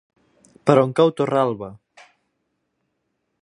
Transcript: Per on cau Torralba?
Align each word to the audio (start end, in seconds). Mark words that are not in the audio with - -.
Per 0.69 0.75
on 0.83 0.95
cau 0.99 1.13
Torralba? 1.19 1.69